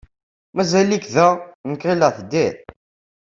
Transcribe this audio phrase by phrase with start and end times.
[0.55, 1.27] Mazal-ik da?
[1.69, 2.55] Nekk ɣileɣ teddiḍ.